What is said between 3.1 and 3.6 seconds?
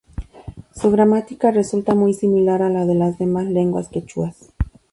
demás